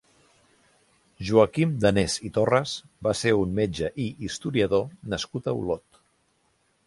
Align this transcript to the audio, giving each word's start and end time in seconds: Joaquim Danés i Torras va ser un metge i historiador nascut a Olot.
Joaquim 1.31 1.75
Danés 1.83 2.15
i 2.29 2.31
Torras 2.37 2.73
va 3.07 3.13
ser 3.19 3.35
un 3.41 3.53
metge 3.61 3.91
i 4.07 4.07
historiador 4.29 4.87
nascut 5.15 5.51
a 5.53 5.57
Olot. 5.63 6.01